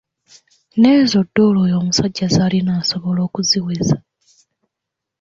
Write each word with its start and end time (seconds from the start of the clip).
N'ezo 0.79 1.19
doola 1.33 1.59
oyo 1.65 1.75
omusajja 1.81 2.27
zaalina 2.35 2.71
nsobola 2.81 3.19
okuziweza! 3.27 3.97